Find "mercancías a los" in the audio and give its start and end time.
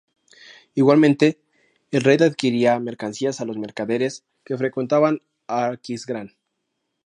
2.79-3.59